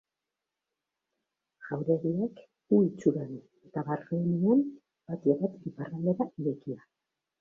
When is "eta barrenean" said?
3.69-4.65